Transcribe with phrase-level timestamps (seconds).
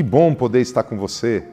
[0.00, 1.44] Que bom poder estar com você.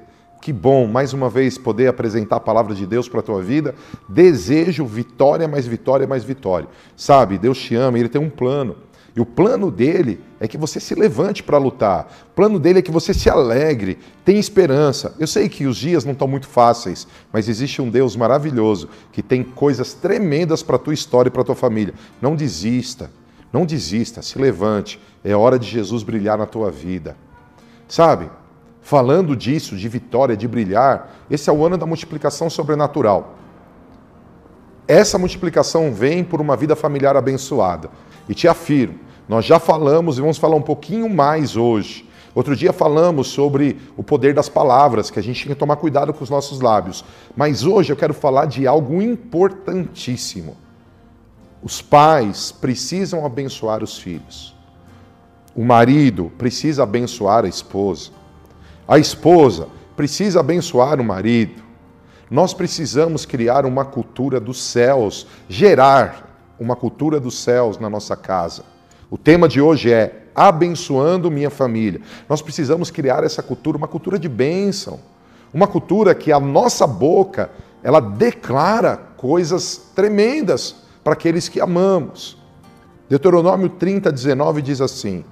[0.42, 3.76] Que bom, mais uma vez, poder apresentar a palavra de Deus para a tua vida.
[4.08, 6.70] Desejo vitória, mais vitória, mais vitória.
[6.96, 8.78] Sabe, Deus te ama, Ele tem um plano.
[9.14, 12.08] E o plano dele é que você se levante para lutar.
[12.32, 15.14] O plano dele é que você se alegre, tenha esperança.
[15.20, 19.22] Eu sei que os dias não estão muito fáceis, mas existe um Deus maravilhoso que
[19.22, 21.94] tem coisas tremendas para a tua história e para a tua família.
[22.22, 23.12] Não desista,
[23.52, 25.02] não desista, se levante.
[25.22, 27.18] É hora de Jesus brilhar na tua vida.
[27.88, 28.30] Sabe?
[28.88, 33.36] Falando disso, de vitória, de brilhar, esse é o ano da multiplicação sobrenatural.
[34.88, 37.90] Essa multiplicação vem por uma vida familiar abençoada.
[38.30, 42.08] E te afirmo, nós já falamos e vamos falar um pouquinho mais hoje.
[42.34, 46.14] Outro dia falamos sobre o poder das palavras, que a gente tem que tomar cuidado
[46.14, 47.04] com os nossos lábios.
[47.36, 50.56] Mas hoje eu quero falar de algo importantíssimo.
[51.62, 54.56] Os pais precisam abençoar os filhos.
[55.54, 58.16] O marido precisa abençoar a esposa.
[58.88, 61.62] A esposa precisa abençoar o marido.
[62.32, 68.64] Nós precisamos criar uma cultura dos céus, gerar uma cultura dos céus na nossa casa.
[69.10, 72.00] O tema de hoje é abençoando minha família.
[72.30, 75.00] Nós precisamos criar essa cultura, uma cultura de bênção,
[75.54, 77.50] uma cultura que a nossa boca
[77.84, 82.38] ela declara coisas tremendas para aqueles que amamos.
[83.10, 85.24] Deuteronômio 30, 19 diz assim: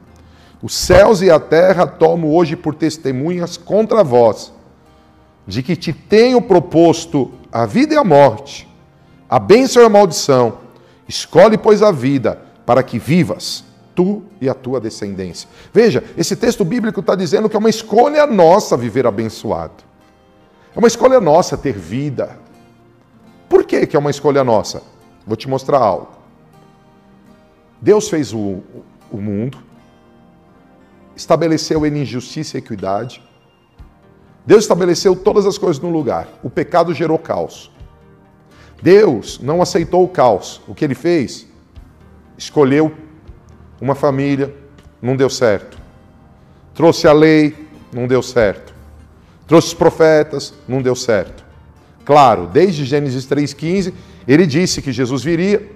[0.66, 4.52] Os céus e a terra tomo hoje por testemunhas contra vós,
[5.46, 8.68] de que te tenho proposto a vida e a morte,
[9.30, 10.58] a bênção e a maldição.
[11.08, 15.48] Escolhe, pois, a vida, para que vivas tu e a tua descendência.
[15.72, 19.84] Veja, esse texto bíblico está dizendo que é uma escolha nossa viver abençoado.
[20.76, 22.40] É uma escolha nossa ter vida.
[23.48, 24.82] Por que, que é uma escolha nossa?
[25.28, 26.10] Vou te mostrar algo.
[27.80, 28.64] Deus fez o,
[29.12, 29.60] o mundo,
[31.16, 33.22] estabeleceu ele em justiça e equidade.
[34.46, 36.28] Deus estabeleceu todas as coisas no lugar.
[36.44, 37.72] O pecado gerou caos.
[38.82, 40.62] Deus não aceitou o caos.
[40.68, 41.48] O que ele fez?
[42.38, 42.94] Escolheu
[43.82, 44.54] uma família,
[45.02, 45.78] não deu certo.
[46.74, 47.56] Trouxe a lei,
[47.92, 48.74] não deu certo.
[49.48, 51.46] Trouxe os profetas, não deu certo.
[52.04, 53.94] Claro, desde Gênesis 3,15,
[54.28, 55.72] ele disse que Jesus viria,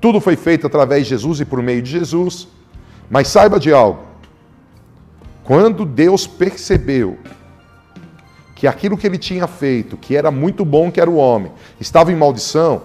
[0.00, 2.48] tudo foi feito através de Jesus e por meio de Jesus.
[3.08, 4.02] Mas saiba de algo:
[5.44, 7.18] quando Deus percebeu
[8.54, 12.10] que aquilo que ele tinha feito, que era muito bom, que era o homem, estava
[12.10, 12.82] em maldição,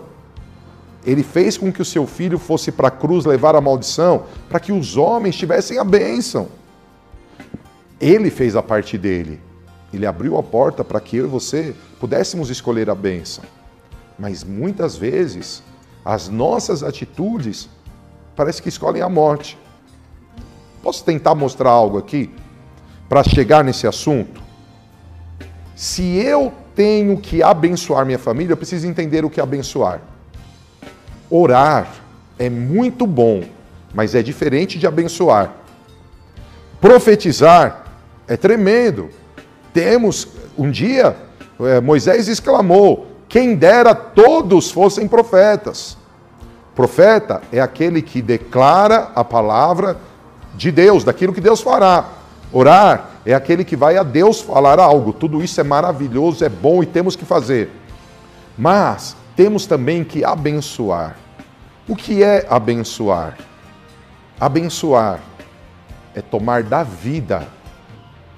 [1.05, 4.59] ele fez com que o seu filho fosse para a cruz levar a maldição, para
[4.59, 6.49] que os homens tivessem a bênção.
[7.99, 9.39] Ele fez a parte dele.
[9.93, 13.43] Ele abriu a porta para que eu e você pudéssemos escolher a bênção.
[14.17, 15.63] Mas muitas vezes,
[16.03, 17.69] as nossas atitudes
[18.35, 19.57] parece que escolhem a morte.
[20.83, 22.29] Posso tentar mostrar algo aqui
[23.09, 24.41] para chegar nesse assunto?
[25.75, 29.99] Se eu tenho que abençoar minha família, eu preciso entender o que é abençoar.
[31.29, 31.87] Orar
[32.37, 33.43] é muito bom,
[33.93, 35.51] mas é diferente de abençoar.
[36.79, 37.85] Profetizar
[38.27, 39.09] é tremendo.
[39.73, 40.27] Temos,
[40.57, 41.15] um dia,
[41.59, 45.97] é, Moisés exclamou: quem dera todos fossem profetas.
[46.75, 49.97] Profeta é aquele que declara a palavra
[50.55, 52.18] de Deus, daquilo que Deus fará.
[52.51, 55.13] Orar é aquele que vai a Deus falar algo.
[55.13, 57.69] Tudo isso é maravilhoso, é bom e temos que fazer.
[58.57, 61.15] Mas temos também que abençoar.
[61.87, 63.37] O que é abençoar?
[64.39, 65.19] Abençoar
[66.15, 67.47] é tomar da vida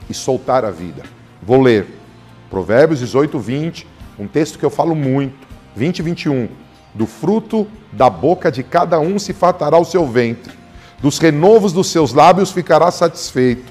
[0.10, 1.04] e soltar a vida.
[1.42, 1.88] Vou ler
[2.50, 3.88] Provérbios 18, 20,
[4.20, 6.50] um texto que eu falo muito, 20 e 21.
[6.94, 10.54] Do fruto da boca de cada um se fartará o seu ventre,
[11.02, 13.71] dos renovos dos seus lábios ficará satisfeito.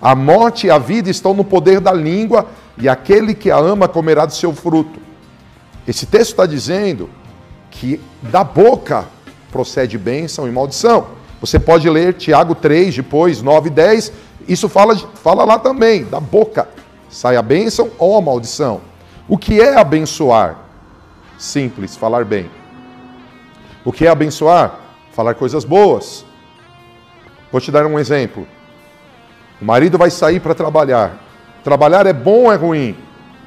[0.00, 2.46] A morte e a vida estão no poder da língua,
[2.78, 5.00] e aquele que a ama comerá do seu fruto.
[5.88, 7.08] Esse texto está dizendo
[7.70, 9.06] que da boca
[9.50, 11.08] procede bênção e maldição.
[11.40, 14.12] Você pode ler Tiago 3, depois 9 e 10.
[14.48, 16.68] Isso fala, fala lá também, da boca
[17.08, 18.80] sai a bênção ou a maldição.
[19.28, 20.58] O que é abençoar?
[21.38, 22.50] Simples, falar bem.
[23.84, 24.78] O que é abençoar?
[25.12, 26.24] Falar coisas boas.
[27.50, 28.46] Vou te dar um exemplo.
[29.60, 31.18] O marido vai sair para trabalhar.
[31.64, 32.96] Trabalhar é bom ou é ruim?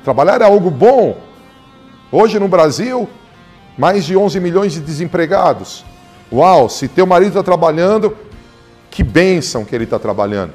[0.03, 1.17] Trabalhar é algo bom.
[2.11, 3.07] Hoje no Brasil,
[3.77, 5.85] mais de 11 milhões de desempregados.
[6.31, 8.17] Uau, se teu marido está trabalhando,
[8.89, 10.53] que bênção que ele está trabalhando.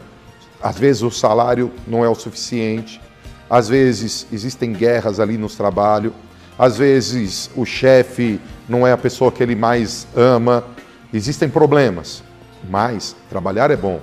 [0.62, 3.00] Às vezes o salário não é o suficiente,
[3.48, 6.12] às vezes existem guerras ali no trabalho,
[6.58, 10.64] às vezes o chefe não é a pessoa que ele mais ama,
[11.12, 12.22] existem problemas,
[12.68, 14.00] mas trabalhar é bom.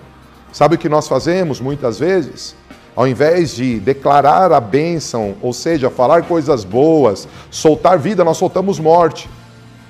[0.52, 2.56] Sabe o que nós fazemos muitas vezes?
[2.96, 8.80] ao invés de declarar a bênção, ou seja, falar coisas boas, soltar vida, nós soltamos
[8.80, 9.30] morte.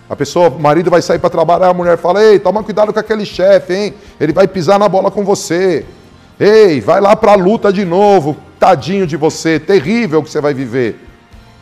[0.09, 2.99] A pessoa, o marido vai sair para trabalhar, a mulher fala: Ei, toma cuidado com
[2.99, 3.93] aquele chefe, hein?
[4.19, 5.85] Ele vai pisar na bola com você.
[6.39, 10.53] Ei, vai lá para a luta de novo, tadinho de você, terrível que você vai
[10.53, 10.99] viver.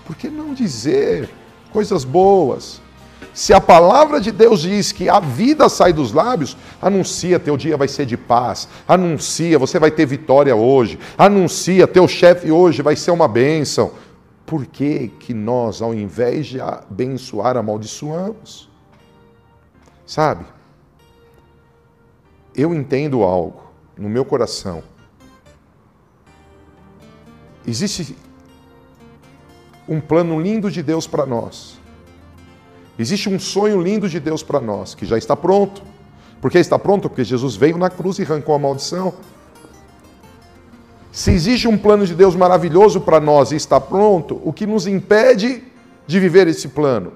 [0.06, 1.30] Por que não dizer
[1.72, 2.82] coisas boas?
[3.40, 7.78] Se a palavra de Deus diz que a vida sai dos lábios, anuncia teu dia
[7.78, 8.68] vai ser de paz.
[8.86, 11.00] Anuncia, você vai ter vitória hoje.
[11.18, 13.94] Anuncia, teu chefe hoje vai ser uma bênção.
[14.46, 18.70] Por que, que nós, ao invés de abençoar, amaldiçoamos?
[20.06, 20.44] Sabe?
[22.54, 24.84] Eu entendo algo no meu coração.
[27.66, 28.18] Existe
[29.88, 31.79] um plano lindo de Deus para nós.
[33.00, 35.82] Existe um sonho lindo de Deus para nós, que já está pronto.
[36.42, 37.08] Por que está pronto?
[37.08, 39.14] Porque Jesus veio na cruz e arrancou a maldição.
[41.10, 44.86] Se existe um plano de Deus maravilhoso para nós e está pronto, o que nos
[44.86, 45.64] impede
[46.06, 47.14] de viver esse plano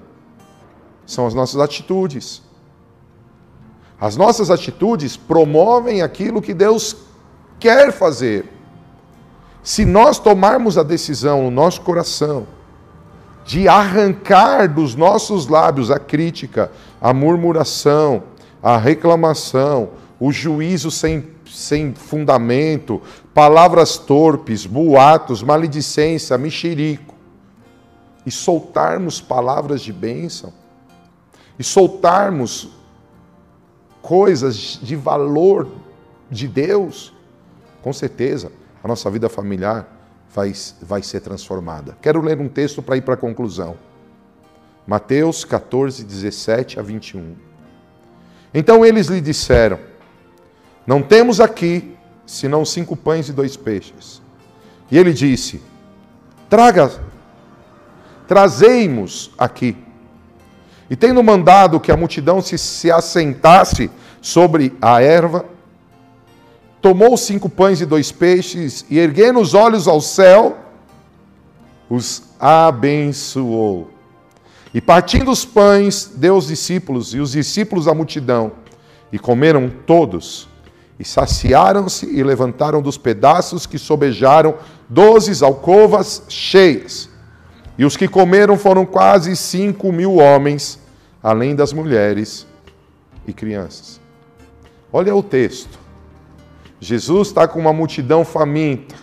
[1.04, 2.42] são as nossas atitudes.
[4.00, 6.96] As nossas atitudes promovem aquilo que Deus
[7.60, 8.50] quer fazer.
[9.62, 12.46] Se nós tomarmos a decisão no nosso coração
[13.44, 18.24] de arrancar dos nossos lábios a crítica, a murmuração,
[18.62, 23.00] a reclamação, o juízo sem sem fundamento,
[23.32, 27.14] palavras torpes, boatos, maledicência, mexerico,
[28.26, 30.52] e soltarmos palavras de bênção,
[31.58, 32.70] e soltarmos
[34.02, 35.68] coisas de valor
[36.28, 37.12] de Deus,
[37.82, 38.50] com certeza
[38.82, 39.93] a nossa vida familiar
[40.34, 40.52] vai,
[40.82, 41.96] vai ser transformada.
[42.02, 43.76] Quero ler um texto para ir para a conclusão.
[44.86, 47.34] Mateus 14, 17 a 21.
[48.52, 49.78] Então eles lhe disseram:
[50.86, 51.96] não temos aqui
[52.26, 54.20] senão cinco pães e dois peixes.
[54.90, 55.62] E ele disse:
[56.48, 56.90] Traga,
[58.28, 59.76] trazei-mos aqui.
[60.90, 63.90] E tendo mandado que a multidão se, se assentasse
[64.20, 65.46] sobre a erva,
[66.84, 70.58] tomou cinco pães e dois peixes e, erguendo os olhos ao céu,
[71.88, 73.88] os abençoou.
[74.74, 78.52] E partindo os pães, deu os discípulos e os discípulos à multidão,
[79.10, 80.46] e comeram todos
[81.00, 84.54] e saciaram-se e levantaram dos pedaços que sobejaram
[84.86, 87.08] doze alcovas cheias.
[87.78, 90.78] E os que comeram foram quase cinco mil homens,
[91.22, 92.46] além das mulheres
[93.26, 93.98] e crianças.
[94.92, 95.83] Olha o texto.
[96.84, 98.94] Jesus está com uma multidão faminta.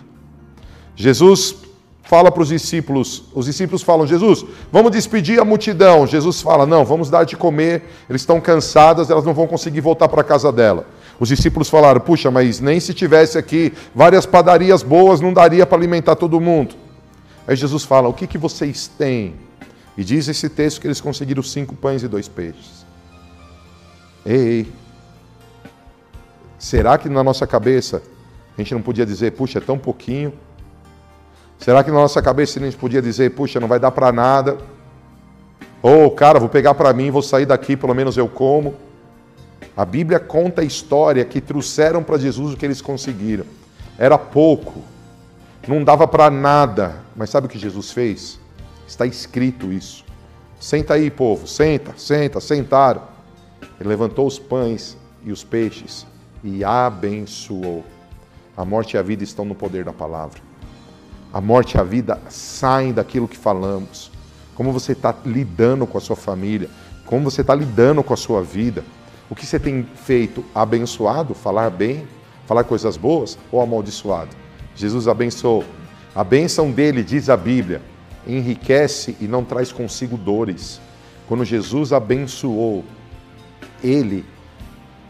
[0.94, 1.56] Jesus
[2.04, 6.06] fala para os discípulos, os discípulos falam, Jesus, vamos despedir a multidão.
[6.06, 10.08] Jesus fala, não, vamos dar de comer, eles estão cansadas, elas não vão conseguir voltar
[10.08, 10.86] para a casa dela.
[11.18, 15.76] Os discípulos falaram: puxa, mas nem se tivesse aqui várias padarias boas, não daria para
[15.76, 16.76] alimentar todo mundo.
[17.48, 19.34] Aí Jesus fala: o que, que vocês têm?
[19.96, 22.86] E diz esse texto que eles conseguiram cinco pães e dois peixes.
[24.24, 24.68] Ei,
[26.62, 28.00] será que na nossa cabeça
[28.56, 30.32] a gente não podia dizer, puxa, é tão pouquinho?
[31.58, 34.58] Será que na nossa cabeça a gente podia dizer, puxa, não vai dar para nada?
[35.82, 38.76] Ou, oh, cara, vou pegar para mim, vou sair daqui, pelo menos eu como.
[39.76, 43.44] A Bíblia conta a história que trouxeram para Jesus o que eles conseguiram.
[43.98, 44.82] Era pouco,
[45.66, 46.94] não dava para nada.
[47.16, 48.38] Mas sabe o que Jesus fez?
[48.86, 50.04] Está escrito isso.
[50.60, 53.02] Senta aí, povo, senta, senta, sentaram.
[53.80, 56.06] Ele levantou os pães e os peixes
[56.42, 57.84] e abençoou.
[58.56, 60.40] A morte e a vida estão no poder da palavra.
[61.32, 64.10] A morte e a vida saem daquilo que falamos.
[64.54, 66.68] Como você está lidando com a sua família,
[67.06, 68.84] como você está lidando com a sua vida.
[69.28, 70.44] O que você tem feito?
[70.54, 71.34] Abençoado?
[71.34, 72.06] Falar bem?
[72.46, 73.38] Falar coisas boas?
[73.50, 74.30] Ou amaldiçoado?
[74.76, 75.64] Jesus abençoou.
[76.14, 77.80] A bênção dele, diz a Bíblia,
[78.26, 80.80] enriquece e não traz consigo dores.
[81.26, 82.84] Quando Jesus abençoou,
[83.82, 84.24] ele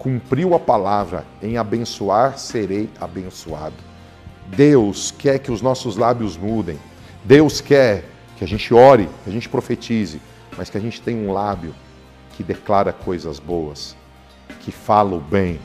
[0.03, 3.77] cumpriu a palavra: em abençoar serei abençoado.
[4.49, 6.77] Deus quer que os nossos lábios mudem.
[7.25, 8.05] Deus quer
[8.37, 10.21] que a gente ore, que a gente profetize,
[10.59, 11.73] mas que a gente tenha um lábio
[12.33, 13.97] que declara coisas boas
[14.61, 15.61] que fala o bem,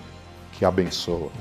[0.53, 1.32] que abençoa.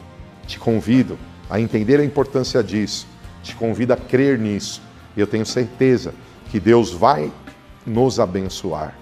[0.47, 1.19] Te convido
[1.51, 3.07] a entender a importância disso,
[3.43, 4.83] te convido a crer nisso,
[5.15, 6.15] eu tenho certeza
[6.51, 7.31] que Deus vai
[7.87, 8.95] nos abençoar.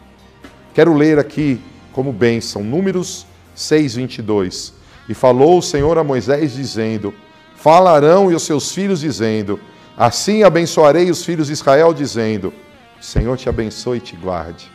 [0.74, 1.60] Quero ler aqui
[1.92, 4.74] como bênção, Números 6, 22.
[5.08, 7.14] E falou o Senhor a Moisés, dizendo:
[7.56, 9.60] Falarão e os seus filhos, dizendo:
[9.96, 12.52] Assim abençoarei os filhos de Israel, dizendo:
[13.00, 14.70] Senhor te abençoe e te guarde.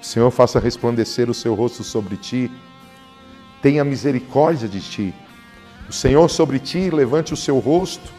[0.00, 2.50] O Senhor faça resplandecer o seu rosto sobre ti
[3.66, 5.14] tenha misericórdia de ti.
[5.88, 8.12] O Senhor sobre ti levante o seu rosto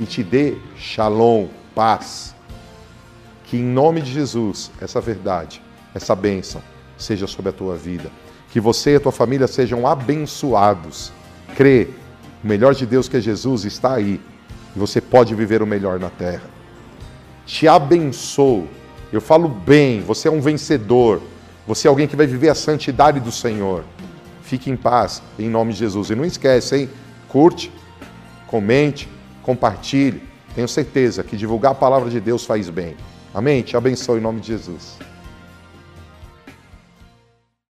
[0.00, 2.34] e te dê shalom, paz.
[3.44, 5.62] Que em nome de Jesus, essa verdade,
[5.94, 6.60] essa bênção,
[6.98, 8.10] seja sobre a tua vida.
[8.50, 11.12] Que você e a tua família sejam abençoados.
[11.56, 11.88] Crê,
[12.42, 14.20] o melhor de Deus que é Jesus está aí.
[14.74, 16.42] E você pode viver o melhor na terra.
[17.46, 18.68] Te abençoo.
[19.12, 21.20] Eu falo bem, você é um vencedor.
[21.66, 23.84] Você é alguém que vai viver a santidade do Senhor.
[24.42, 26.10] Fique em paz, em nome de Jesus.
[26.10, 26.90] E não esquece, hein?
[27.28, 27.72] Curte,
[28.46, 29.08] comente,
[29.42, 30.22] compartilhe.
[30.54, 32.96] Tenho certeza que divulgar a palavra de Deus faz bem.
[33.32, 33.62] Amém?
[33.62, 34.96] Te abençoe em nome de Jesus.